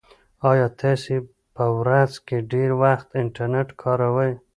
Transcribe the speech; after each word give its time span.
ایا 0.49 0.67
تاسي 0.79 1.17
په 1.55 1.65
ورځ 1.79 2.11
کې 2.27 2.37
ډېر 2.51 2.69
وخت 2.83 3.07
انټرنيټ 3.21 3.69
کاروئ؟ 3.81 4.31